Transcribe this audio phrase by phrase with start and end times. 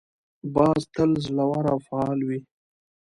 [0.53, 2.39] باز تل زړور او فعال وي